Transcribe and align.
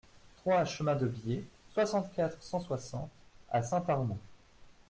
trois 0.37 0.65
chemin 0.65 0.95
de 0.95 1.05
Bié, 1.05 1.45
soixante-quatre, 1.75 2.41
cent 2.41 2.59
soixante 2.59 3.11
à 3.51 3.61
Saint-Armou 3.61 4.17